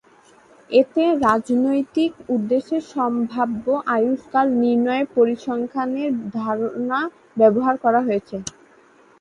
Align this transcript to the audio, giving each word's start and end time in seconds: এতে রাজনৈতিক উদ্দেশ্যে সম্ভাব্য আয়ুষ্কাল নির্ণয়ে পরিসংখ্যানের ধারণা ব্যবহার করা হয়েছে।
এতে 0.69 1.03
রাজনৈতিক 1.25 2.11
উদ্দেশ্যে 2.29 2.77
সম্ভাব্য 2.93 3.65
আয়ুষ্কাল 3.95 4.47
নির্ণয়ে 4.61 5.03
পরিসংখ্যানের 5.15 6.09
ধারণা 6.37 6.99
ব্যবহার 7.37 7.75
করা 7.83 7.99
হয়েছে। 8.07 8.37